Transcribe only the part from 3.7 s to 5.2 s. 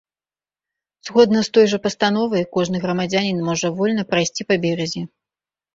вольна прайсці па беразе.